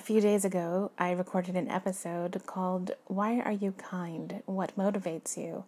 [0.00, 4.42] A few days ago, I recorded an episode called Why Are You Kind?
[4.46, 5.64] What Motivates You?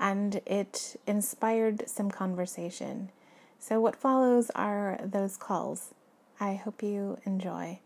[0.00, 3.10] And it inspired some conversation.
[3.58, 5.92] So, what follows are those calls.
[6.40, 7.80] I hope you enjoy.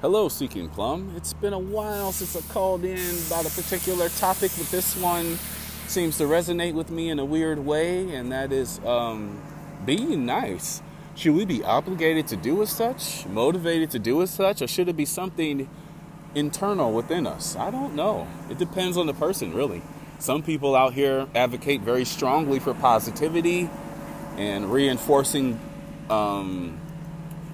[0.00, 1.14] Hello, Seeking Plum.
[1.16, 5.38] It's been a while since I called in about a particular topic, but this one
[5.86, 9.40] seems to resonate with me in a weird way, and that is um,
[9.84, 10.82] being nice.
[11.16, 14.86] Should we be obligated to do as such, motivated to do as such, or should
[14.90, 15.66] it be something
[16.34, 17.56] internal within us?
[17.56, 18.28] I don't know.
[18.50, 19.80] It depends on the person, really.
[20.18, 23.70] Some people out here advocate very strongly for positivity
[24.36, 25.58] and reinforcing
[26.10, 26.78] um,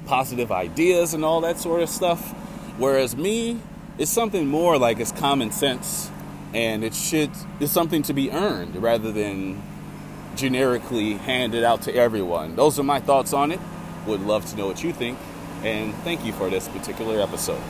[0.07, 2.33] positive ideas and all that sort of stuff.
[2.79, 3.60] Whereas me,
[3.97, 6.10] it's something more like it's common sense
[6.55, 9.63] and it should it's something to be earned rather than
[10.37, 12.57] generically handed out to everyone.
[12.57, 13.61] Those are my thoughts on it.
[14.07, 15.19] Would love to know what you think.
[15.63, 17.63] And thank you for this particular episode.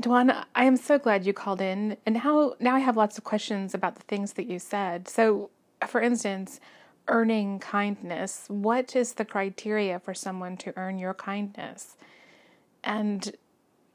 [0.00, 1.96] Dwan, I am so glad you called in.
[2.06, 5.08] And now now I have lots of questions about the things that you said.
[5.08, 5.50] So,
[5.86, 6.60] for instance,
[7.08, 8.44] earning kindness.
[8.48, 11.96] What is the criteria for someone to earn your kindness?
[12.84, 13.32] And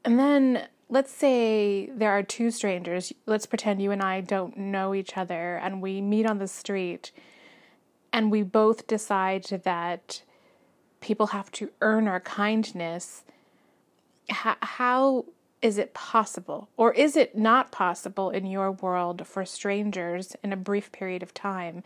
[0.04, 3.12] and then let's say there are two strangers.
[3.26, 7.10] Let's pretend you and I don't know each other and we meet on the street
[8.12, 10.22] and we both decide that
[11.00, 13.24] people have to earn our kindness.
[14.30, 15.24] How, how
[15.60, 16.68] is it possible?
[16.76, 21.34] Or is it not possible in your world for strangers in a brief period of
[21.34, 21.82] time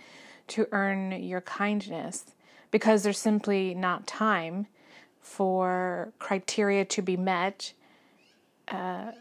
[0.48, 2.26] to earn your kindness
[2.70, 4.66] because there's simply not time
[5.22, 7.72] for criteria to be met.
[8.70, 9.12] Uh,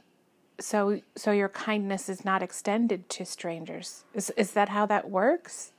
[0.59, 4.03] so, so your kindness is not extended to strangers.
[4.13, 5.71] Is is that how that works?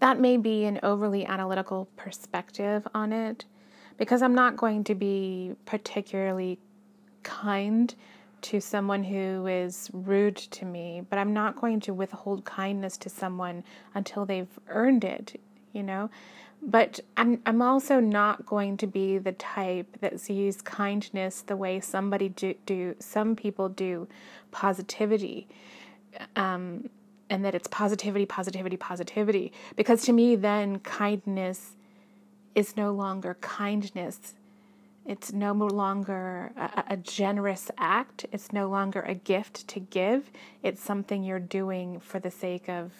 [0.00, 3.44] That may be an overly analytical perspective on it,
[3.96, 6.58] because I'm not going to be particularly
[7.22, 7.94] kind
[8.42, 13.08] to someone who is rude to me, but I'm not going to withhold kindness to
[13.08, 13.64] someone
[13.94, 15.40] until they've earned it,
[15.74, 16.08] you know?
[16.62, 21.80] But I'm I'm also not going to be the type that sees kindness the way
[21.80, 24.08] somebody do, do some people do
[24.50, 25.46] positivity.
[26.36, 26.88] Um,
[27.28, 29.52] and that it's positivity, positivity, positivity.
[29.76, 31.72] Because to me, then kindness
[32.54, 34.34] is no longer kindness
[35.06, 38.24] it's no longer a, a, generous act.
[38.32, 40.30] It's no longer a gift to give.
[40.62, 42.92] It's something you're doing for the sake of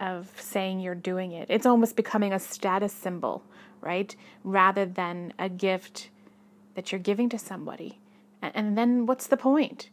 [0.00, 1.46] of saying you're doing it.
[1.50, 3.42] It's almost becoming a status symbol,
[3.80, 4.14] right?
[4.44, 6.10] Rather than a gift
[6.74, 7.98] that you're giving to somebody.
[8.40, 9.90] And, then what's the point?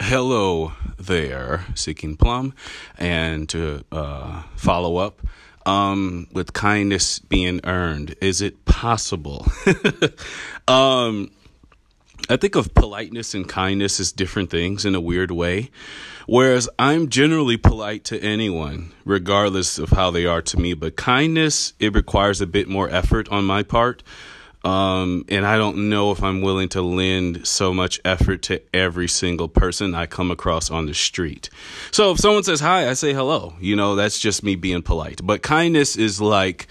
[0.00, 2.54] Hello there, Seeking Plum.
[2.98, 5.20] And to uh, follow up,
[5.66, 8.14] um, with kindness being earned?
[8.20, 9.46] Is it possible?
[10.68, 11.30] um,
[12.32, 15.70] I think of politeness and kindness as different things in a weird way.
[16.26, 20.72] Whereas I'm generally polite to anyone, regardless of how they are to me.
[20.72, 24.02] But kindness, it requires a bit more effort on my part.
[24.64, 29.08] Um, and I don't know if I'm willing to lend so much effort to every
[29.08, 31.50] single person I come across on the street.
[31.90, 33.54] So if someone says hi, I say hello.
[33.60, 35.20] You know, that's just me being polite.
[35.22, 36.66] But kindness is like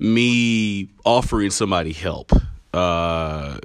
[0.00, 2.32] me offering somebody help,
[2.72, 3.58] uh,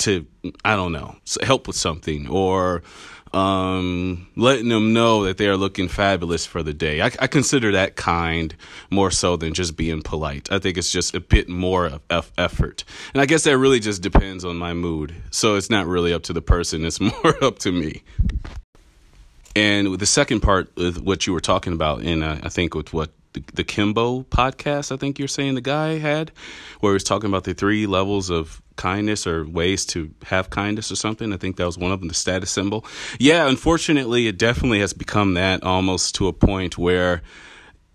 [0.00, 0.26] to,
[0.64, 2.82] I don't know, help with something or,
[3.32, 7.00] um, letting them know that they are looking fabulous for the day.
[7.00, 8.56] I, I, consider that kind
[8.90, 10.50] more so than just being polite.
[10.50, 12.82] I think it's just a bit more of effort.
[13.14, 15.14] And I guess that really just depends on my mood.
[15.30, 18.02] So it's not really up to the person, it's more up to me.
[19.54, 22.92] And with the second part of what you were talking about, and I think with
[22.92, 26.32] what the, the Akimbo podcast, I think you're saying the guy had,
[26.80, 30.90] where he was talking about the three levels of kindness or ways to have kindness
[30.90, 31.32] or something.
[31.32, 32.84] I think that was one of them, the status symbol.
[33.18, 37.22] Yeah, unfortunately, it definitely has become that almost to a point where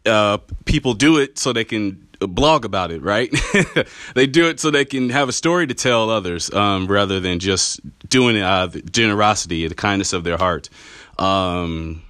[0.06, 3.34] uh, people do it so they can blog about it, right?
[4.16, 7.40] they do it so they can have a story to tell others um, rather than
[7.40, 10.70] just doing it out of generosity, the kindness of their heart.
[11.18, 12.05] Um,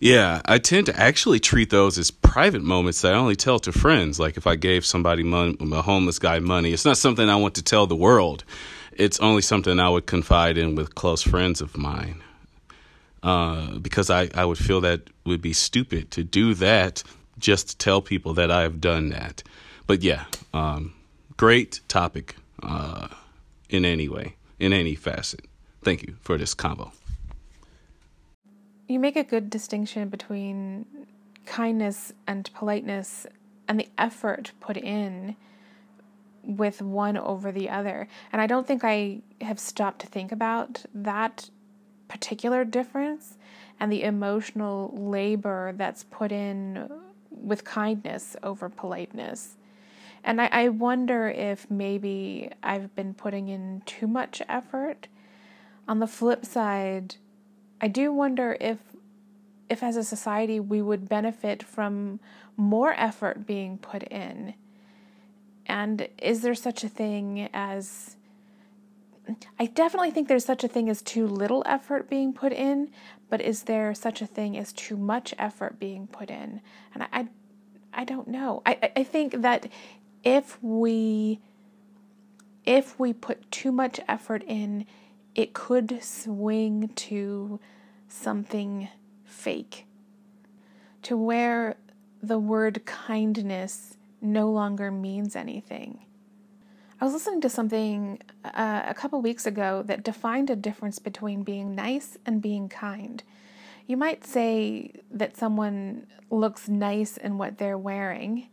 [0.00, 3.72] yeah, I tend to actually treat those as private moments that I only tell to
[3.72, 4.20] friends.
[4.20, 7.56] Like if I gave somebody money, a homeless guy money, it's not something I want
[7.56, 8.44] to tell the world.
[8.92, 12.22] It's only something I would confide in with close friends of mine.
[13.22, 17.02] Uh, because I, I would feel that would be stupid to do that
[17.38, 19.42] just to tell people that I have done that.
[19.88, 20.94] But yeah, um,
[21.36, 23.08] great topic uh,
[23.68, 25.40] in any way, in any facet.
[25.82, 26.92] Thank you for this combo
[28.88, 30.86] you make a good distinction between
[31.44, 33.26] kindness and politeness
[33.68, 35.36] and the effort put in
[36.42, 38.08] with one over the other.
[38.32, 41.50] And I don't think I have stopped to think about that
[42.08, 43.36] particular difference
[43.78, 46.90] and the emotional labor that's put in
[47.30, 49.56] with kindness over politeness.
[50.24, 55.08] And I, I wonder if maybe I've been putting in too much effort.
[55.86, 57.16] On the flip side,
[57.80, 58.78] I do wonder if
[59.68, 62.20] if as a society we would benefit from
[62.56, 64.54] more effort being put in.
[65.66, 68.16] And is there such a thing as
[69.60, 72.90] I definitely think there's such a thing as too little effort being put in,
[73.28, 76.62] but is there such a thing as too much effort being put in?
[76.94, 77.28] And I, I,
[77.92, 78.62] I don't know.
[78.64, 79.68] I, I think that
[80.24, 81.40] if we
[82.64, 84.84] if we put too much effort in,
[85.34, 87.60] it could swing to
[88.08, 88.88] something
[89.24, 89.86] fake,
[91.02, 91.76] to where
[92.22, 96.00] the word kindness no longer means anything.
[97.00, 101.44] I was listening to something uh, a couple weeks ago that defined a difference between
[101.44, 103.22] being nice and being kind.
[103.86, 108.48] You might say that someone looks nice in what they're wearing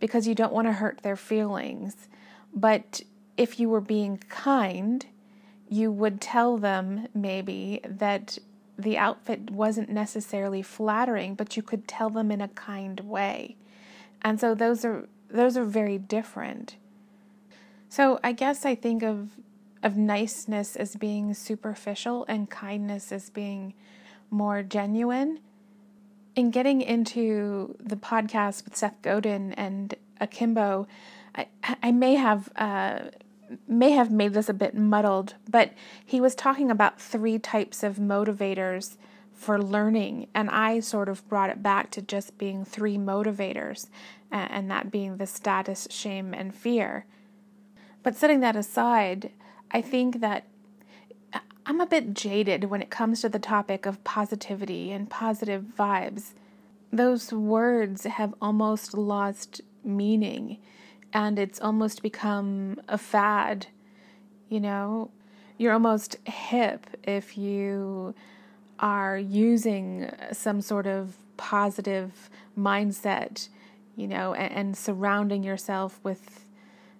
[0.00, 2.08] because you don't want to hurt their feelings.
[2.54, 3.02] But
[3.36, 5.04] if you were being kind,
[5.72, 8.36] you would tell them maybe that
[8.78, 13.56] the outfit wasn't necessarily flattering, but you could tell them in a kind way.
[14.20, 16.76] And so those are those are very different.
[17.88, 19.30] So I guess I think of
[19.82, 23.72] of niceness as being superficial and kindness as being
[24.30, 25.40] more genuine.
[26.36, 30.86] In getting into the podcast with Seth Godin and Akimbo,
[31.34, 31.46] I,
[31.82, 33.00] I may have uh,
[33.66, 35.72] may have made this a bit muddled, but
[36.04, 38.96] he was talking about three types of motivators
[39.32, 43.88] for learning, and I sort of brought it back to just being three motivators,
[44.30, 47.06] and that being the status, shame, and fear.
[48.02, 49.30] But setting that aside,
[49.70, 50.46] I think that
[51.32, 55.64] uh, I'm a bit jaded when it comes to the topic of positivity and positive
[55.78, 56.32] vibes.
[56.92, 60.58] Those words have almost lost meaning
[61.12, 63.66] and it's almost become a fad.
[64.48, 65.10] You know,
[65.58, 68.14] you're almost hip if you
[68.78, 73.48] are using some sort of positive mindset,
[73.96, 76.46] you know, and, and surrounding yourself with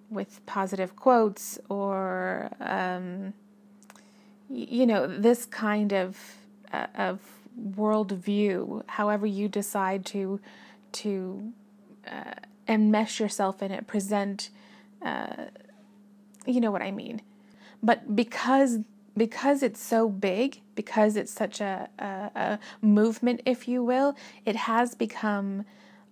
[0.09, 3.33] with positive quotes or um,
[4.49, 6.17] you know this kind of
[6.71, 7.19] uh, of
[7.59, 8.83] worldview.
[8.87, 10.39] However, you decide to
[10.93, 11.51] to
[12.07, 12.33] uh,
[12.67, 14.49] enmesh yourself in it, present,
[15.01, 15.45] uh,
[16.45, 17.21] you know what I mean.
[17.81, 18.79] But because
[19.15, 24.55] because it's so big, because it's such a, a, a movement, if you will, it
[24.55, 25.65] has become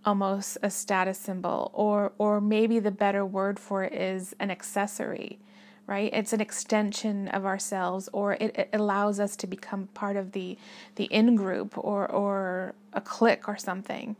[0.05, 5.39] almost a status symbol, or or maybe the better word for it is an accessory
[5.87, 10.31] right it's an extension of ourselves or it, it, allows us to become part of
[10.31, 10.57] the
[10.95, 14.15] the in group or or a clique or something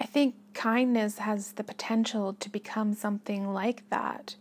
[0.00, 4.36] I think kindness has the potential to become something like that.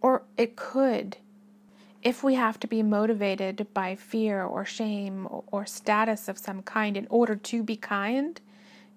[0.00, 1.18] Or it could.
[2.02, 6.96] If we have to be motivated by fear or shame or status of some kind
[6.96, 8.40] in order to be kind,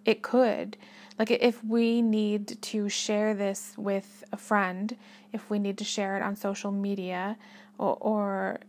[0.03, 0.77] it could.
[1.17, 4.95] Like if we need to share this with a friend,
[5.33, 7.37] if we need to share it on social media,
[7.77, 8.59] or, or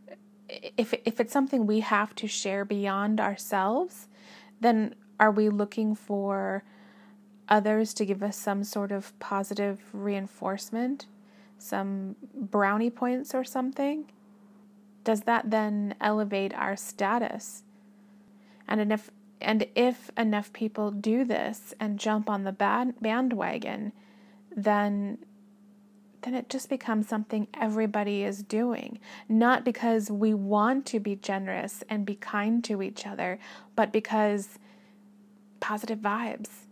[0.77, 4.09] if if it's something we have to share beyond ourselves,
[4.61, 6.63] then are we looking for
[7.49, 11.07] others to give us some sort of positive reinforcement,
[11.59, 14.05] some brownie points or something,
[15.05, 17.63] does that then elevate our status?
[18.67, 23.93] And if and if enough people do this and jump on the band, bandwagon,
[24.55, 25.19] then
[26.23, 28.99] then it just becomes something everybody is doing.
[29.29, 33.39] Not because we want to be generous and be kind to each other,
[33.77, 34.59] but because
[35.61, 36.67] positive vibes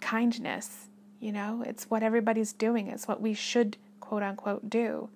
[0.00, 0.88] kindness.
[1.20, 2.88] You know, it's what everybody's doing.
[2.88, 5.08] It's what we should quote unquote do.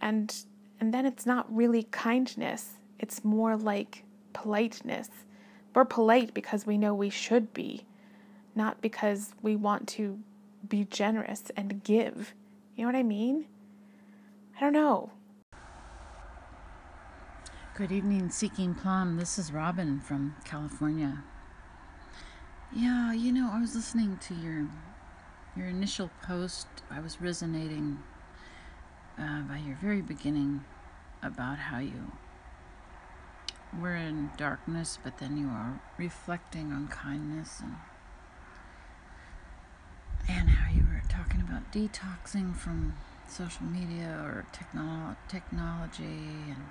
[0.00, 0.34] And
[0.80, 2.74] and then it's not really kindness.
[2.98, 5.08] It's more like politeness.
[5.74, 7.86] We're polite because we know we should be,
[8.54, 10.18] not because we want to
[10.68, 12.34] be generous and give.
[12.76, 13.46] You know what I mean?
[14.56, 15.10] I don't know.
[17.76, 19.16] Good evening, Seeking Plum.
[19.16, 21.22] This is Robin from California.
[22.74, 24.68] Yeah, you know, I was listening to your
[25.56, 26.66] your initial post.
[26.90, 27.98] I was resonating
[29.18, 30.64] uh, by your very beginning
[31.22, 32.12] about how you
[33.80, 37.62] were in darkness, but then you are reflecting on kindness
[40.28, 42.94] and how you were talking about detoxing from
[43.28, 46.64] social media or technolo- technology and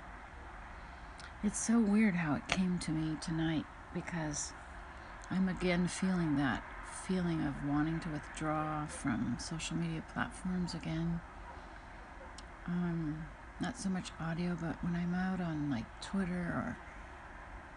[1.42, 3.64] it's so weird how it came to me tonight
[3.94, 4.52] because
[5.30, 6.62] I'm again feeling that
[7.06, 11.20] feeling of wanting to withdraw from social media platforms again.
[12.66, 13.24] Um,
[13.60, 16.76] not so much audio, but when I'm out on like Twitter or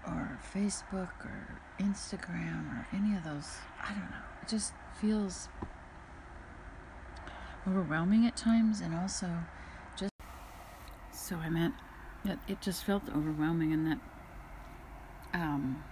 [0.08, 3.48] or Facebook or Instagram or any of those,
[3.84, 4.26] I don't know.
[4.42, 5.48] It just feels
[7.68, 9.30] overwhelming at times and also
[9.96, 10.12] just
[11.14, 11.76] so I meant
[12.26, 14.00] that it just felt overwhelming and that
[15.34, 15.84] um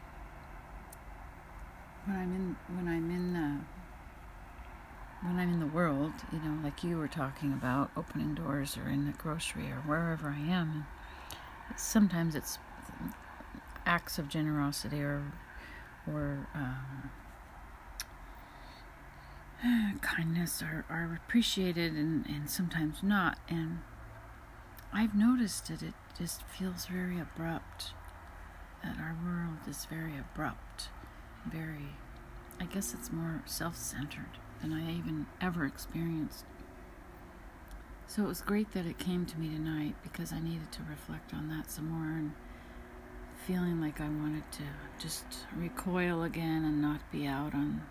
[2.09, 3.59] when I'm in when I'm in uh,
[5.21, 8.89] when I'm in the world, you know, like you were talking about opening doors or
[8.89, 10.87] in the grocery or wherever I am,
[11.75, 12.57] sometimes it's
[13.85, 15.33] acts of generosity or
[16.07, 17.11] or um,
[20.01, 23.37] kindness are, are appreciated and, and sometimes not.
[23.47, 23.79] And
[24.91, 27.93] I've noticed that it just feels very abrupt,
[28.83, 30.89] that our world is very abrupt,
[31.49, 31.95] very,
[32.59, 36.45] I guess it's more self centered than I even ever experienced.
[38.07, 41.33] So it was great that it came to me tonight because I needed to reflect
[41.33, 42.31] on that some more and
[43.45, 44.63] feeling like I wanted to
[44.99, 45.25] just
[45.55, 47.83] recoil again and not be out on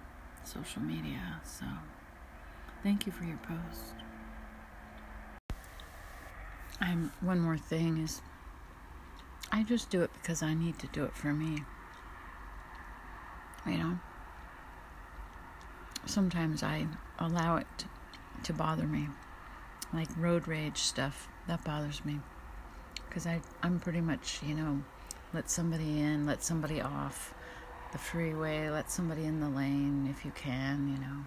[0.44, 1.40] social media.
[1.44, 1.66] So,
[2.82, 3.94] thank you for your post.
[6.80, 8.20] I'm one more thing is
[9.50, 11.62] I just do it because I need to do it for me.
[13.68, 13.98] You know,
[16.06, 16.86] sometimes I
[17.18, 17.66] allow it
[18.44, 19.08] to bother me,
[19.92, 21.28] like road rage stuff.
[21.46, 22.20] That bothers me
[23.08, 24.82] because I I'm pretty much you know
[25.34, 27.34] let somebody in, let somebody off
[27.92, 31.24] the freeway, let somebody in the lane if you can, you know.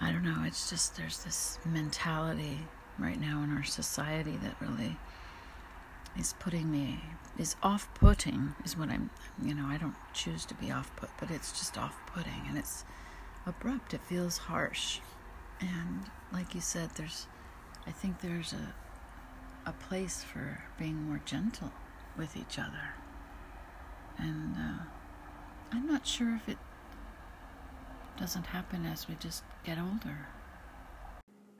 [0.00, 2.60] I don't know, it's just there's this mentality
[2.98, 4.96] right now in our society that really
[6.18, 7.00] is putting me
[7.38, 9.10] is off-putting is what I'm
[9.42, 12.84] you know I don't choose to be off-put but it's just off-putting and it's
[13.46, 13.94] abrupt.
[13.94, 15.00] It feels harsh.
[15.60, 17.26] And like you said there's
[17.86, 18.74] I think there's a
[19.68, 21.72] a place for being more gentle
[22.16, 22.94] with each other.
[24.16, 24.82] And uh,
[25.72, 26.58] I'm not sure if it
[28.18, 30.26] doesn't happen as we just get older.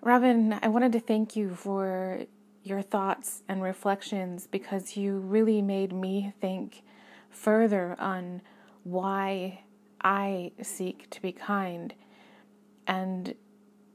[0.00, 2.24] Robin, I wanted to thank you for
[2.68, 6.82] your thoughts and reflections because you really made me think
[7.30, 8.42] further on
[8.84, 9.62] why
[10.00, 11.94] I seek to be kind
[12.86, 13.34] and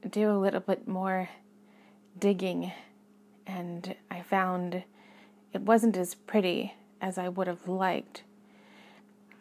[0.08, 1.28] do a little bit more
[2.18, 2.72] digging.
[3.46, 4.84] And I found
[5.52, 8.22] it wasn't as pretty as I would have liked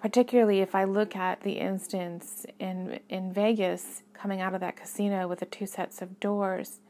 [0.03, 5.29] particularly if I look at the instance in in Vegas coming out of that casino
[5.29, 6.81] with the two sets of doors.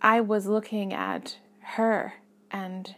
[0.00, 2.14] I was looking at her
[2.50, 2.94] and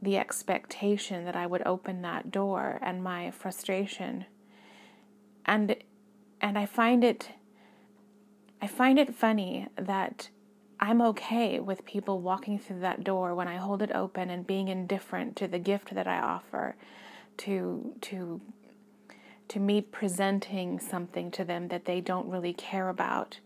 [0.00, 4.26] the expectation that I would open that door and my frustration.
[5.44, 5.76] And
[6.40, 7.30] and I find it
[8.60, 10.30] I find it funny that
[10.78, 14.68] I'm okay with people walking through that door when I hold it open and being
[14.68, 16.76] indifferent to the gift that I offer
[17.38, 18.40] to to
[19.48, 23.38] to me presenting something to them that they don't really care about.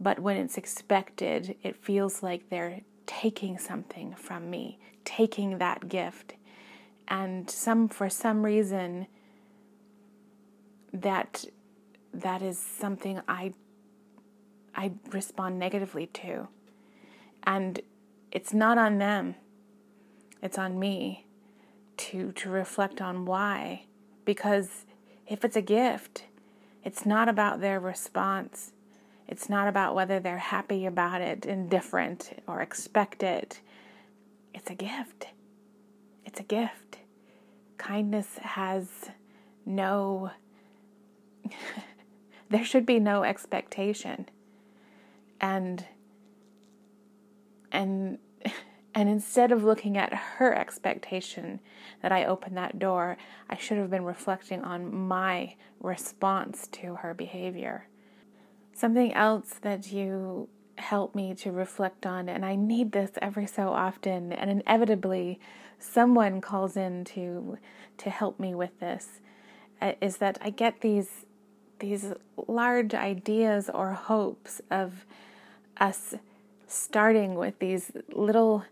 [0.00, 6.34] But when it's expected, it feels like they're taking something from me, taking that gift.
[7.08, 9.06] And some for some reason
[10.92, 11.44] that
[12.12, 13.52] that is something I
[14.74, 16.48] I respond negatively to.
[17.44, 17.80] And
[18.32, 19.36] it's not on them.
[20.42, 21.26] It's on me
[21.96, 23.84] to to reflect on why
[24.24, 24.84] because
[25.26, 26.24] if it's a gift
[26.84, 28.72] it's not about their response
[29.28, 33.60] it's not about whether they're happy about it indifferent or expect it
[34.56, 35.28] it's a gift.
[36.24, 37.00] It's a gift.
[37.76, 38.88] Kindness has
[39.66, 40.30] no
[42.48, 44.30] there should be no expectation.
[45.40, 45.84] And
[47.70, 48.18] and
[48.94, 51.60] and instead of looking at her expectation
[52.00, 53.18] that I open that door,
[53.50, 57.88] I should have been reflecting on my response to her behavior.
[58.76, 63.70] Something else that you help me to reflect on, and I need this every so
[63.70, 65.40] often, and inevitably
[65.78, 67.56] someone calls in to
[67.96, 69.22] to help me with this,
[69.80, 71.24] uh, is that I get these
[71.78, 72.12] these
[72.46, 75.06] large ideas or hopes of
[75.78, 76.14] us
[76.66, 78.64] starting with these little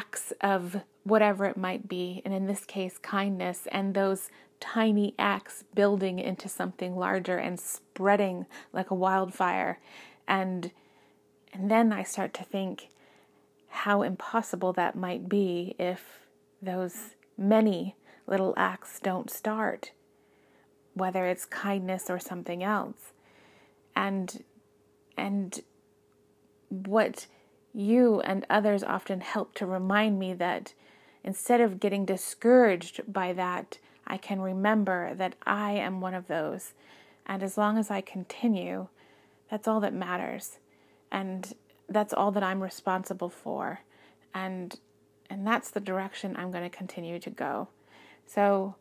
[0.00, 4.30] acts of whatever it might be, and in this case, kindness, and those
[4.60, 9.78] tiny acts building into something larger and spreading like a wildfire.
[10.26, 10.70] And
[11.54, 12.88] And then I start to think
[13.68, 16.00] how impossible that might be if
[16.62, 16.96] those
[17.36, 17.94] many
[18.26, 19.92] little acts don't start,
[20.94, 23.12] whether it's kindness or something else.
[23.94, 24.44] And
[25.16, 25.60] and
[26.68, 27.26] what
[27.74, 30.74] you and others often help to remind me that
[31.24, 36.74] instead of getting discouraged by that, I can remember that I am one of those.
[37.26, 38.88] And as long as I continue,
[39.50, 40.58] that's all that matters.
[41.10, 41.54] And
[41.88, 43.80] that's all that I'm responsible for.
[44.34, 44.78] And
[45.30, 47.68] and that's the direction I'm going to continue to go.
[48.26, 48.74] So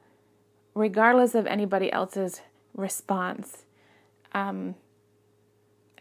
[0.75, 2.41] regardless of anybody else's
[2.75, 3.63] response,
[4.33, 4.75] um,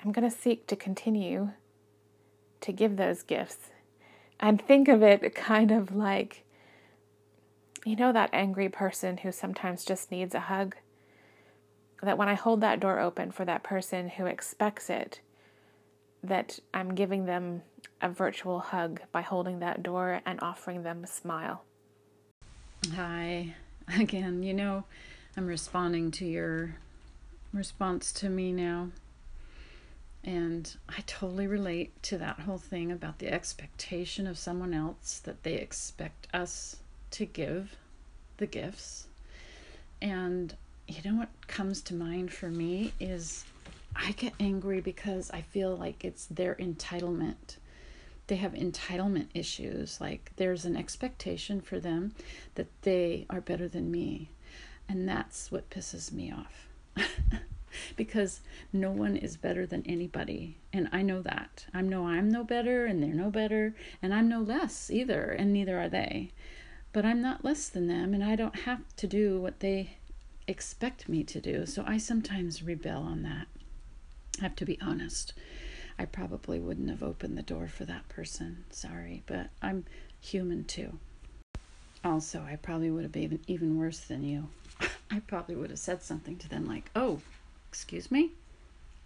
[0.02, 1.50] I'm going to seek to continue
[2.62, 3.70] to give those gifts
[4.38, 6.44] and think of it kind of like
[7.84, 10.76] you know that angry person who sometimes just needs a hug?
[12.02, 15.20] That when I hold that door open for that person who expects it,
[16.22, 17.62] that I'm giving them
[18.00, 21.64] a virtual hug by holding that door and offering them a smile.
[22.94, 23.54] Hi.
[23.98, 24.84] Again, you know,
[25.36, 26.76] I'm responding to your
[27.52, 28.90] response to me now.
[30.22, 35.42] And I totally relate to that whole thing about the expectation of someone else that
[35.42, 36.76] they expect us
[37.12, 37.76] to give
[38.36, 39.06] the gifts.
[40.02, 40.54] And
[40.86, 43.44] you know what comes to mind for me is
[43.96, 47.56] I get angry because I feel like it's their entitlement.
[48.26, 50.00] They have entitlement issues.
[50.00, 52.14] Like there's an expectation for them
[52.56, 54.30] that they are better than me.
[54.88, 56.68] And that's what pisses me off.
[57.96, 58.40] because
[58.72, 60.56] no one is better than anybody.
[60.72, 61.66] And I know that.
[61.72, 63.74] I know I'm no better and they're no better.
[64.02, 65.24] And I'm no less either.
[65.30, 66.30] And neither are they.
[66.92, 68.14] But I'm not less than them.
[68.14, 69.96] And I don't have to do what they
[70.46, 71.66] expect me to do.
[71.66, 73.46] So I sometimes rebel on that.
[74.38, 75.32] I have to be honest.
[75.98, 78.64] I probably wouldn't have opened the door for that person.
[78.70, 79.22] Sorry.
[79.26, 79.84] But I'm
[80.20, 80.98] human too.
[82.02, 84.48] Also, I probably would have been even worse than you.
[85.10, 87.20] I probably would have said something to them like, oh,
[87.70, 88.32] Excuse me?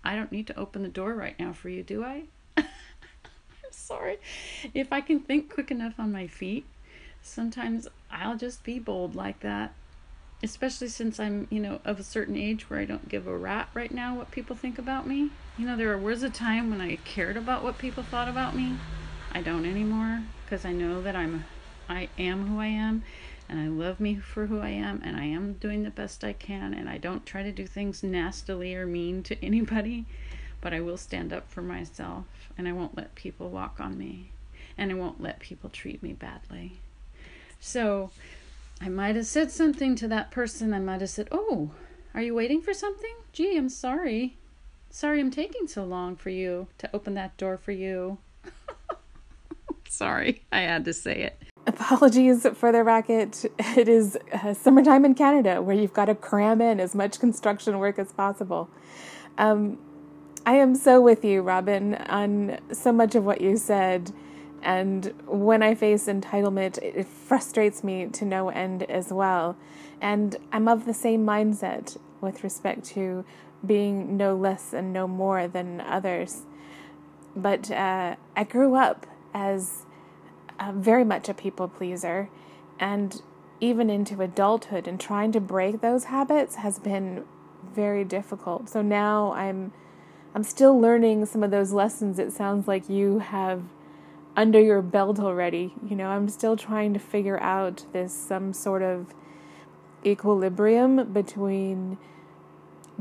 [0.03, 2.23] I don't need to open the door right now for you, do I?
[2.57, 2.65] I'm
[3.71, 4.19] sorry.
[4.73, 6.65] If I can think quick enough on my feet,
[7.23, 9.75] sometimes I'll just be bold like that.
[10.43, 13.69] Especially since I'm, you know, of a certain age where I don't give a rat
[13.75, 15.31] right now what people think about me.
[15.59, 18.77] You know, there was a time when I cared about what people thought about me.
[19.33, 21.45] I don't anymore because I know that I'm
[21.87, 23.05] I am who I am
[23.49, 26.33] and I love me for who I am and I am doing the best I
[26.33, 30.07] can and I don't try to do things nastily or mean to anybody,
[30.61, 32.25] but I will stand up for myself
[32.57, 34.31] and I won't let people walk on me
[34.77, 36.79] and I won't let people treat me badly.
[37.61, 38.11] So
[38.81, 40.75] I might have said something to that person.
[40.75, 41.71] I might have said, "Oh,
[42.13, 43.15] are you waiting for something?
[43.33, 44.37] Gee, I'm sorry.
[44.91, 48.19] Sorry I'm taking so long for you to open that door for you."
[49.89, 51.54] sorry, I had to say it.
[51.67, 53.51] Apologies for the racket.
[53.59, 57.79] It is uh, summertime in Canada where you've got to cram in as much construction
[57.79, 58.69] work as possible.
[59.39, 59.79] Um,
[60.45, 64.13] I am so with you, Robin, on so much of what you said.
[64.63, 69.57] And when I face entitlement, it frustrates me to no end as well.
[70.03, 73.25] And I'm of the same mindset with respect to
[73.65, 76.43] being no less and no more than others.
[77.35, 79.84] But uh, I grew up as
[80.59, 82.29] uh, very much a people pleaser,
[82.79, 83.23] and
[83.61, 87.25] even into adulthood and trying to break those habits has been
[87.75, 88.69] very difficult.
[88.69, 89.73] So now I'm
[90.35, 93.63] I'm still learning some of those lessons it sounds like you have
[94.37, 95.75] under your belt already.
[95.89, 99.15] You know, I'm still trying to figure out this some sort of
[100.05, 101.99] equilibrium between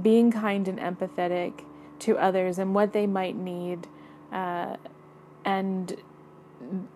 [0.02, 1.64] being kind and empathetic
[2.00, 3.88] to others and what they might need
[4.32, 4.78] uh,
[5.46, 5.98] and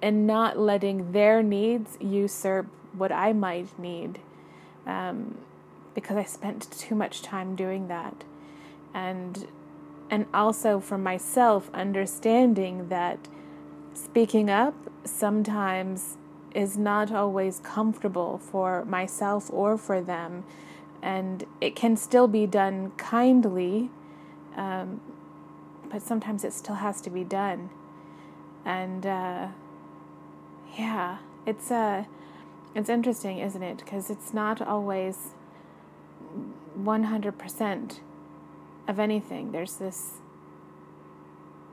[0.02, 4.20] and not letting their needs usurp what I might need
[4.86, 5.38] um,
[5.94, 8.24] because I spent too much time doing that.
[8.94, 9.48] And
[10.10, 13.20] and also for myself understanding that
[13.94, 16.18] speaking up sometimes
[16.54, 20.44] is not always comfortable for myself or for them
[21.02, 23.90] and it can still be done kindly
[24.56, 25.02] um,
[25.92, 27.70] but sometimes it still has to be done
[28.68, 29.48] and uh,
[30.78, 32.04] yeah, it's uh,
[32.76, 33.78] it's interesting, isn't it?
[33.78, 35.34] Because it's not always
[36.76, 38.02] one hundred percent
[38.88, 39.54] of anything.
[39.54, 40.20] There's this.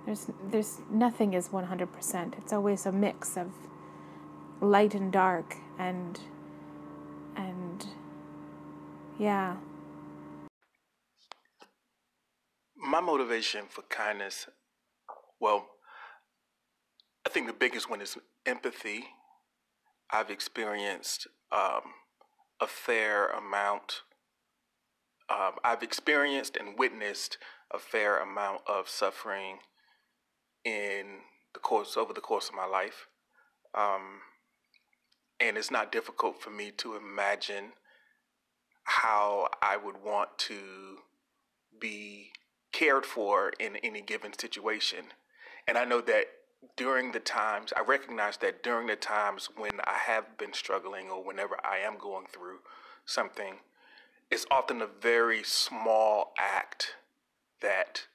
[0.07, 2.37] There's there's nothing is one hundred percent.
[2.39, 3.51] It's always a mix of
[4.61, 6.21] light and dark, and
[7.37, 7.87] and
[9.19, 9.57] yeah.
[12.77, 14.47] My motivation for kindness,
[15.41, 15.74] well
[17.31, 19.05] think the biggest one is empathy.
[20.11, 21.83] I've experienced um,
[22.61, 24.03] a fair amount.
[25.29, 27.39] Um, I've experienced and witnessed
[27.73, 29.59] a fair amount of suffering
[30.65, 31.21] in
[31.55, 33.09] the course over the course of my life,
[33.75, 34.21] um,
[35.41, 37.73] and it's not difficult for me to imagine
[38.85, 40.99] how I would want to
[41.81, 42.33] be
[42.73, 45.07] cared for in any given situation.
[45.67, 46.27] And I know that
[46.77, 51.25] during the times, I recognize that during the times when I have been struggling or
[51.25, 52.59] whenever I am going through
[53.05, 53.57] something,
[54.31, 56.97] it's often a very small act
[57.61, 58.07] that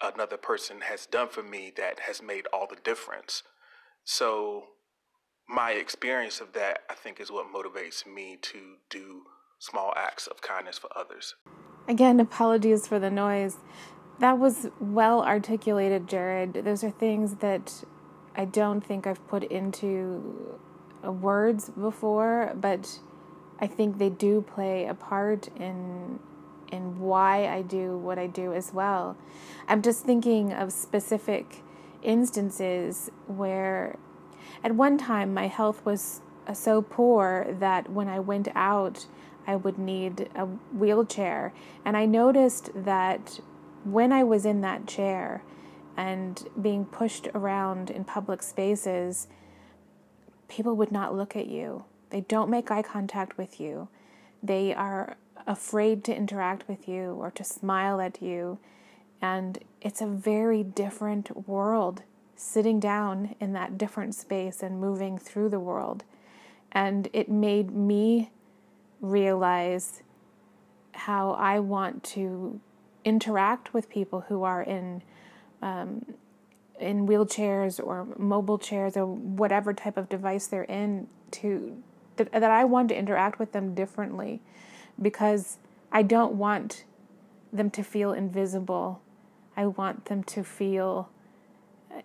[0.00, 3.42] another person has done for me that has made all the difference.
[4.04, 4.64] So,
[5.48, 9.22] my experience of that, I think, is what motivates me to do
[9.58, 11.34] small acts of kindness for others.
[11.88, 13.56] Again, apologies for the noise.
[14.20, 16.52] That was well articulated, Jared.
[16.52, 17.84] Those are things that
[18.36, 20.58] I don't think I've put into
[21.04, 23.00] uh, words before, but
[23.60, 26.20] I think they do play a part in
[26.70, 29.16] in why I do what I do as well.
[29.66, 31.62] I'm just thinking of specific
[32.02, 33.98] instances where
[34.62, 39.06] at one time my health was uh, so poor that when I went out
[39.46, 41.52] I would need a wheelchair
[41.84, 43.40] and I noticed that
[43.84, 45.42] when I was in that chair
[45.96, 49.26] and being pushed around in public spaces,
[50.48, 51.84] people would not look at you.
[52.10, 53.88] They don't make eye contact with you.
[54.42, 55.16] They are
[55.46, 58.58] afraid to interact with you or to smile at you.
[59.22, 62.02] And it's a very different world
[62.36, 66.04] sitting down in that different space and moving through the world.
[66.72, 68.30] And it made me
[69.00, 70.02] realize
[70.92, 72.60] how I want to
[73.04, 75.02] interact with people who are in
[75.62, 76.04] um,
[76.78, 81.82] in wheelchairs or mobile chairs or whatever type of device they're in to
[82.16, 84.40] that, that I want to interact with them differently
[85.00, 85.58] because
[85.92, 86.84] I don't want
[87.52, 89.02] them to feel invisible.
[89.56, 91.10] I want them to feel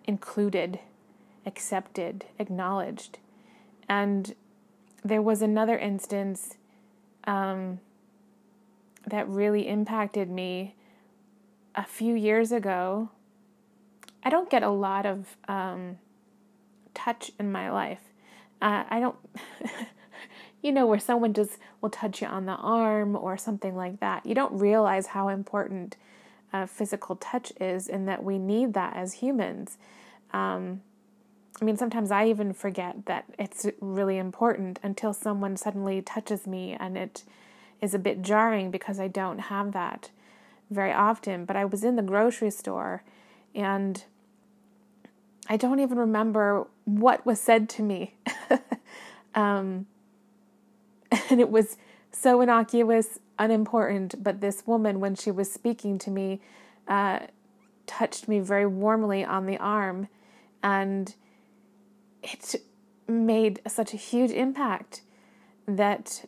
[0.04, 0.80] included,
[1.44, 3.18] accepted, acknowledged.
[3.88, 4.34] And
[5.04, 6.56] there was another instance
[7.24, 7.80] um,
[9.06, 10.74] that really impacted me
[11.76, 13.10] a few years ago,
[14.24, 15.98] I don't get a lot of um,
[16.94, 18.00] touch in my life.
[18.60, 19.16] Uh, I don't,
[20.62, 24.24] you know, where someone just will touch you on the arm or something like that.
[24.24, 25.96] You don't realize how important
[26.52, 29.76] uh, physical touch is and that we need that as humans.
[30.32, 30.80] Um,
[31.60, 36.76] I mean, sometimes I even forget that it's really important until someone suddenly touches me
[36.78, 37.24] and it
[37.80, 40.10] is a bit jarring because I don't have that
[40.70, 43.02] very often, but I was in the grocery store
[43.54, 44.04] and
[45.48, 48.14] I don't even remember what was said to me.
[49.34, 49.86] um,
[51.30, 51.76] and it was
[52.12, 56.40] so innocuous, unimportant, but this woman, when she was speaking to me,
[56.88, 57.20] uh,
[57.86, 60.08] touched me very warmly on the arm,
[60.62, 61.14] and
[62.22, 62.56] it
[63.06, 65.02] made such a huge impact
[65.66, 66.24] that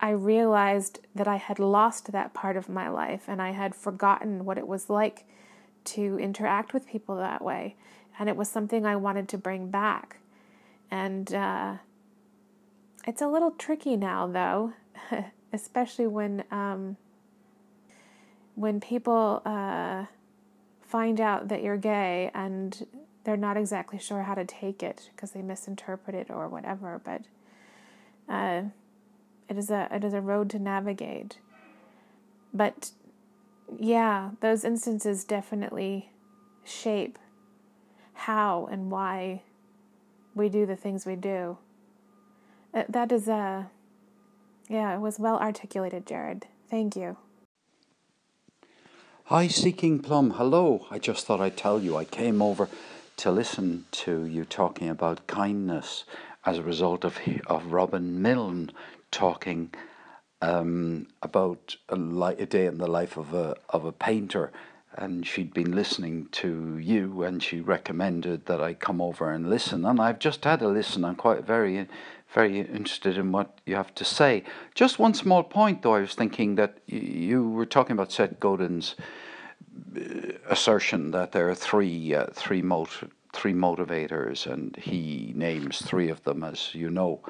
[0.00, 4.44] I realized that I had lost that part of my life and I had forgotten
[4.44, 5.24] what it was like
[5.84, 7.76] to interact with people that way.
[8.18, 10.18] And it was something I wanted to bring back.
[10.90, 11.74] And uh,
[13.06, 14.72] it's a little tricky now, though,
[15.52, 16.96] especially when um,
[18.54, 20.04] when people uh,
[20.80, 22.86] find out that you're gay and
[23.22, 27.00] they're not exactly sure how to take it because they misinterpret it or whatever.
[27.04, 27.22] But
[28.28, 28.62] uh,
[29.48, 31.38] it is a it is a road to navigate.
[32.52, 32.90] But
[33.78, 36.10] yeah, those instances definitely
[36.64, 37.18] shape
[38.12, 39.42] how and why
[40.34, 41.58] we do the things we do.
[42.74, 43.70] Uh, that is a
[44.68, 46.46] yeah, it was well articulated, Jared.
[46.68, 47.16] Thank you.
[49.24, 50.32] Hi, Seeking Plum.
[50.32, 50.86] Hello.
[50.90, 52.68] I just thought I'd tell you I came over
[53.18, 56.04] to listen to you talking about kindness
[56.44, 58.70] as a result of of Robin Milne
[59.10, 59.72] talking
[60.40, 64.52] um, about a, li- a, day in the life of a of a painter,
[64.94, 69.84] and she'd been listening to you, and she recommended that I come over and listen.
[69.84, 71.04] And I've just had a listen.
[71.04, 71.88] I'm quite very
[72.32, 74.44] very interested in what you have to say.
[74.74, 75.94] Just one small point, though.
[75.94, 78.94] I was thinking that you were talking about Seth Godin's
[79.96, 86.10] uh, assertion that there are three uh, three mot- three motivators, and he names three
[86.10, 87.20] of them, as you know.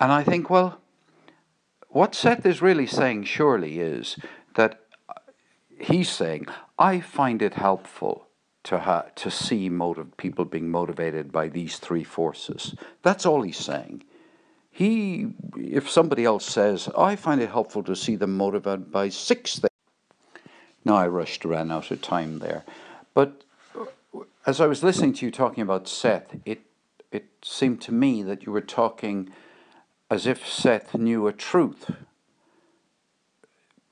[0.00, 0.80] And I think, well,
[1.90, 4.16] what Seth is really saying, surely, is
[4.54, 5.14] that uh,
[5.78, 6.46] he's saying,
[6.78, 8.28] I find it helpful
[8.64, 12.74] to ha- to see motive people being motivated by these three forces.
[13.02, 14.04] That's all he's saying.
[14.70, 19.58] He, if somebody else says, I find it helpful to see them motivated by six
[19.58, 19.68] things.
[20.84, 22.64] Now I rushed, ran out of time there,
[23.14, 23.42] but
[23.78, 23.86] uh,
[24.46, 26.60] as I was listening to you talking about Seth, it
[27.10, 29.30] it seemed to me that you were talking
[30.10, 31.92] as if Seth knew a truth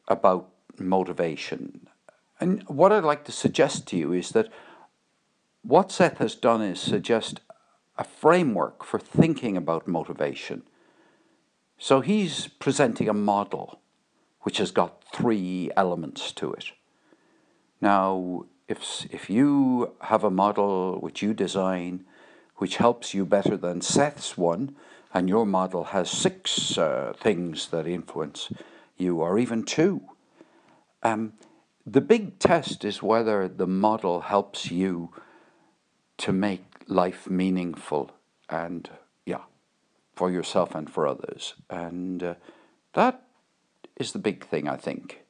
[0.08, 1.86] about motivation.
[2.40, 4.48] And what I'd like to suggest to you is that
[5.62, 7.40] what Seth has done is suggest
[7.96, 10.62] a framework for thinking about motivation.
[11.78, 13.80] So he's presenting a model
[14.42, 16.72] which has got three elements to it.
[17.80, 22.04] Now, if, if you have a model which you design
[22.56, 24.74] which helps you better than Seth's one,
[25.12, 28.50] and your model has six uh, things that influence
[28.96, 30.02] you, or even two,
[31.02, 31.32] um,
[31.86, 35.10] the big test is whether the model helps you
[36.18, 38.10] to make life meaningful
[38.50, 38.90] and,
[39.24, 39.42] yeah,
[40.14, 41.54] for yourself and for others.
[41.70, 42.34] And uh,
[42.94, 43.22] that
[43.96, 45.24] is the big thing, I think.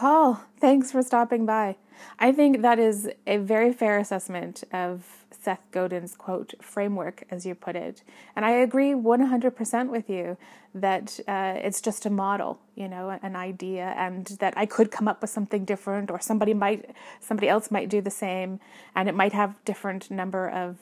[0.00, 1.76] Paul, thanks for stopping by.
[2.18, 7.54] I think that is a very fair assessment of Seth Godin's quote framework, as you
[7.54, 8.02] put it.
[8.34, 10.38] And I agree 100% with you
[10.74, 15.06] that uh, it's just a model, you know, an idea, and that I could come
[15.06, 18.58] up with something different, or somebody might, somebody else might do the same,
[18.94, 20.78] and it might have different number of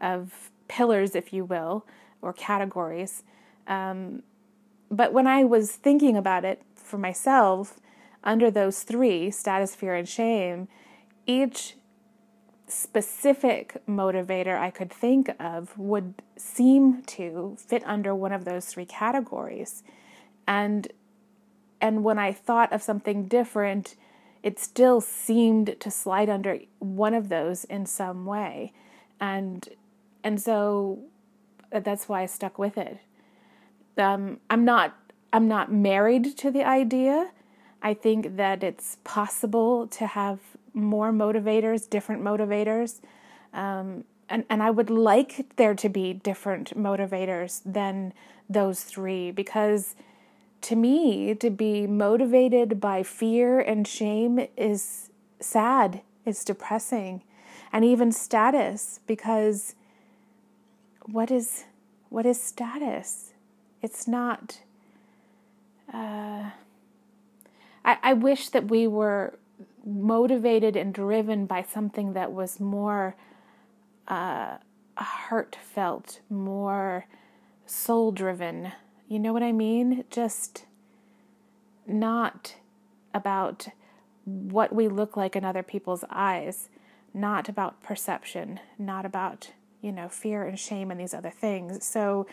[0.00, 1.86] of pillars, if you will,
[2.20, 3.22] or categories.
[3.68, 4.24] Um,
[4.90, 7.78] but when I was thinking about it for myself,
[8.26, 10.68] under those three status, fear, and shame,
[11.26, 11.76] each
[12.68, 18.84] specific motivator I could think of would seem to fit under one of those three
[18.84, 19.82] categories.
[20.46, 20.88] And
[21.80, 23.96] and when I thought of something different,
[24.42, 28.72] it still seemed to slide under one of those in some way.
[29.20, 29.68] And
[30.24, 30.98] and so
[31.70, 32.98] that's why I stuck with it.
[33.96, 34.96] Um, I'm not
[35.32, 37.30] I'm not married to the idea,
[37.86, 40.40] I think that it's possible to have
[40.74, 42.98] more motivators, different motivators.
[43.54, 48.12] Um, and, and I would like there to be different motivators than
[48.50, 49.94] those three because
[50.62, 57.22] to me, to be motivated by fear and shame is sad, it's depressing,
[57.72, 59.76] and even status because
[61.04, 61.66] what is
[62.08, 63.32] what is status?
[63.80, 64.58] It's not.
[65.94, 66.50] Uh,
[67.86, 69.38] I, I wish that we were
[69.86, 73.16] motivated and driven by something that was more
[74.08, 74.56] uh,
[74.98, 77.06] heartfelt, more
[77.64, 78.72] soul driven.
[79.08, 80.04] You know what I mean?
[80.10, 80.66] Just
[81.86, 82.56] not
[83.14, 83.68] about
[84.24, 86.68] what we look like in other people's eyes,
[87.14, 91.86] not about perception, not about, you know, fear and shame and these other things.
[91.86, 92.26] So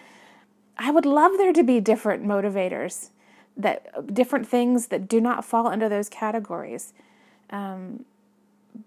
[0.76, 3.10] I would love there to be different motivators
[3.56, 6.94] that different things that do not fall under those categories.
[7.50, 8.06] Um,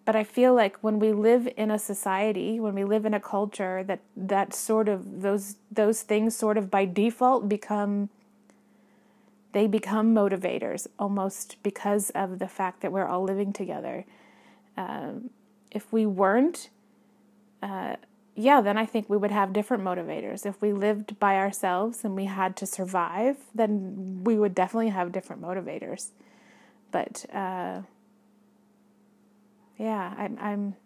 [0.05, 3.21] but I feel like when we live in a society, when we live in a
[3.21, 8.09] culture, that that sort of those those things sort of by default become
[9.53, 14.05] they become motivators almost because of the fact that we're all living together.
[14.77, 15.31] Um,
[15.71, 16.69] if we weren't,
[17.63, 17.97] uh,
[18.39, 20.45] yeah, then I think we would have different motivators.
[20.45, 25.11] If we lived by ourselves and we had to survive, then we would definitely have
[25.11, 26.11] different motivators.
[26.93, 27.81] But uh,
[29.79, 30.77] yeah, I'm, I'm,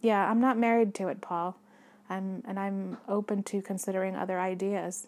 [0.00, 1.58] yeah, I'm not married to it, Paul.
[2.08, 5.06] I'm, and I'm open to considering other ideas.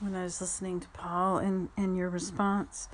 [0.00, 2.88] When I was listening to Paul and, and your response,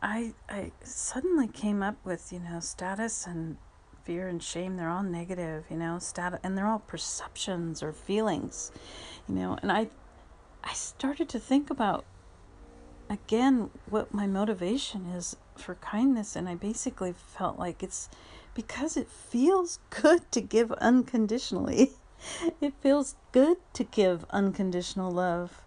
[0.00, 3.58] I, I suddenly came up with, you know, status and
[4.04, 8.70] fear and shame they're all negative you know stat and they're all perceptions or feelings
[9.28, 9.88] you know and i
[10.62, 12.04] i started to think about
[13.08, 18.08] again what my motivation is for kindness and i basically felt like it's
[18.54, 21.92] because it feels good to give unconditionally.
[22.58, 25.62] It feels good to give unconditional love.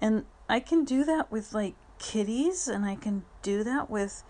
[0.00, 4.22] And i can do that with like kitties and i can do that with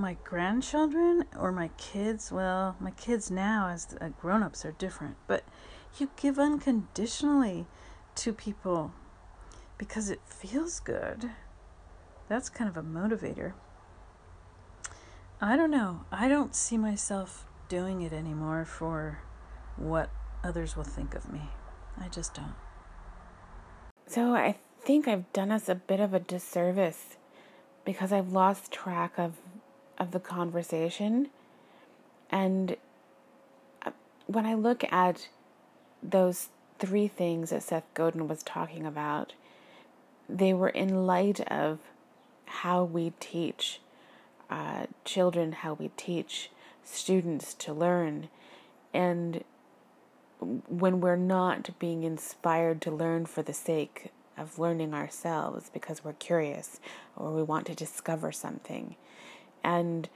[0.00, 5.44] my grandchildren or my kids, well, my kids now as grown ups are different, but
[5.98, 7.66] you give unconditionally
[8.16, 8.92] to people
[9.78, 11.30] because it feels good.
[12.28, 13.52] That's kind of a motivator.
[15.40, 16.04] I don't know.
[16.10, 19.20] I don't see myself doing it anymore for
[19.76, 20.10] what
[20.42, 21.42] others will think of me.
[21.98, 22.54] I just don't.
[24.06, 27.16] So I think I've done us a bit of a disservice
[27.84, 29.36] because I've lost track of
[30.00, 31.28] of the conversation.
[32.30, 32.76] And
[34.26, 35.28] when I look at
[36.02, 39.34] those three things that Seth Godin was talking about,
[40.28, 41.78] they were in light of
[42.46, 43.80] how we teach
[44.48, 46.50] uh, children, how we teach
[46.82, 48.28] students to learn.
[48.94, 49.44] And
[50.40, 56.14] when we're not being inspired to learn for the sake of learning ourselves because we're
[56.14, 56.80] curious
[57.14, 58.96] or we want to discover something.
[59.62, 60.08] And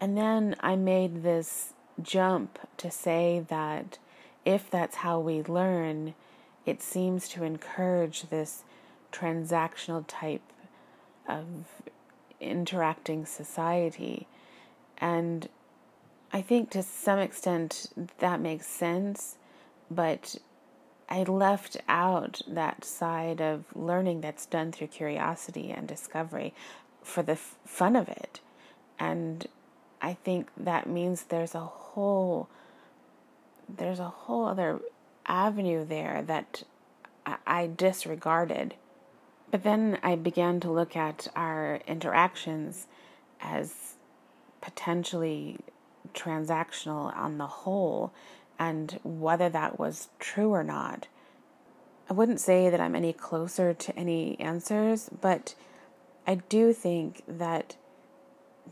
[0.00, 3.98] and then I made this jump to say that
[4.44, 6.14] if that's how we learn,
[6.66, 8.64] it seems to encourage this
[9.12, 10.42] transactional type
[11.28, 11.46] of
[12.40, 14.26] interacting society.
[14.98, 15.48] And
[16.32, 19.36] I think to some extent that makes sense,
[19.90, 20.36] but
[21.08, 26.54] I left out that side of learning that's done through curiosity and discovery
[27.02, 28.40] for the f- fun of it.
[28.98, 29.46] And
[30.00, 32.48] I think that means there's a whole
[33.68, 34.80] there's a whole other
[35.26, 36.64] avenue there that
[37.24, 38.74] I, I disregarded.
[39.50, 42.86] But then I began to look at our interactions
[43.40, 43.94] as
[44.60, 45.58] potentially
[46.14, 48.12] transactional on the whole
[48.58, 51.06] and whether that was true or not.
[52.08, 55.54] I wouldn't say that I'm any closer to any answers, but
[56.26, 57.76] I do think that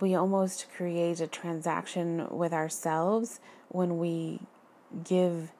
[0.00, 4.40] we almost create a transaction with ourselves when we
[5.04, 5.52] give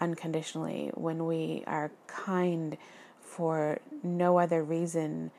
[0.00, 2.76] unconditionally, when we are kind
[3.20, 5.30] for no other reason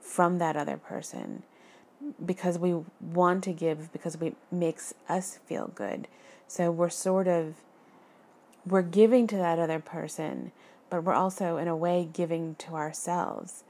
[0.00, 1.42] from that other person
[2.24, 6.08] because we want to give because it makes us feel good.
[6.46, 7.54] So we're sort of
[8.66, 10.52] we're giving to that other person,
[10.90, 13.64] but we're also in a way giving to ourselves.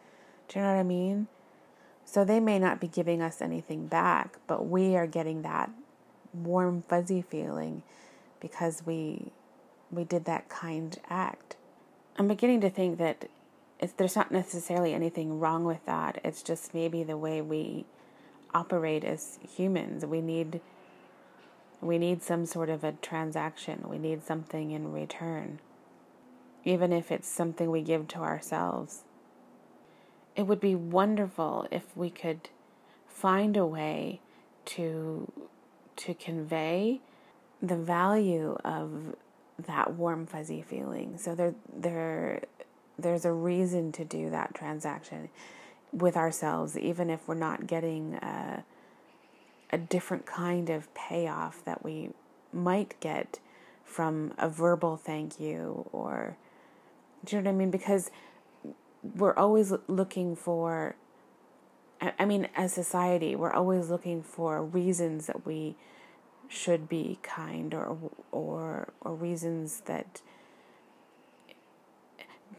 [0.48, 1.28] Do you know what I mean?
[2.06, 5.70] So they may not be giving us anything back, but we are getting that
[6.32, 7.82] warm fuzzy feeling
[8.40, 9.32] because we
[9.90, 11.56] we did that kind act.
[12.16, 13.28] I'm beginning to think that
[13.96, 16.20] there's not necessarily anything wrong with that.
[16.24, 17.84] It's just maybe the way we
[18.54, 20.06] operate as humans.
[20.06, 20.60] We need
[21.80, 23.84] we need some sort of a transaction.
[23.88, 25.58] We need something in return.
[26.64, 29.02] Even if it's something we give to ourselves.
[30.36, 32.50] It would be wonderful if we could
[33.08, 34.20] find a way
[34.66, 35.32] to
[35.96, 37.00] to convey
[37.62, 39.16] the value of
[39.66, 41.16] that warm fuzzy feeling.
[41.16, 42.42] So there there
[42.98, 45.30] there's a reason to do that transaction
[45.92, 48.64] with ourselves, even if we're not getting a,
[49.70, 52.10] a different kind of payoff that we
[52.52, 53.38] might get
[53.84, 56.36] from a verbal thank you or
[57.24, 57.70] do you know what I mean?
[57.70, 58.10] Because
[59.02, 60.96] we're always looking for
[62.00, 65.76] I mean, as society, we're always looking for reasons that we
[66.48, 67.96] should be kind or
[68.30, 70.20] or or reasons that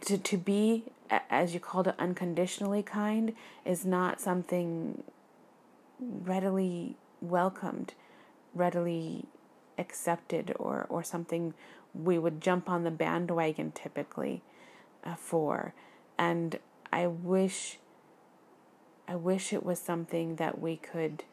[0.02, 0.84] to to be
[1.30, 5.04] as you called it unconditionally kind is not something
[6.00, 7.94] readily welcomed
[8.54, 9.24] readily
[9.78, 11.54] accepted or or something
[11.94, 14.42] we would jump on the bandwagon typically
[15.06, 15.74] uh, for
[16.18, 16.60] and
[16.92, 17.78] i wish
[19.08, 21.24] i wish it was something that we could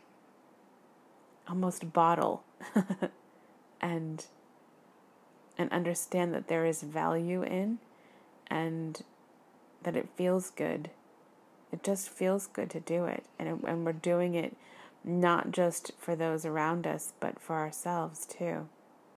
[1.49, 2.43] almost bottle
[3.81, 4.27] and
[5.57, 7.79] and understand that there is value in
[8.49, 9.03] and
[9.83, 10.91] that it feels good.
[11.73, 13.25] It just feels good to do it.
[13.39, 14.57] And, and we're doing it
[15.05, 18.69] not just for those around us, but for ourselves too.